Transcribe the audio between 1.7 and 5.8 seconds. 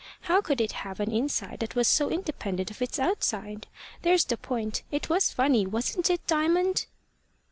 was so independent of its outside? There's the point. It was funny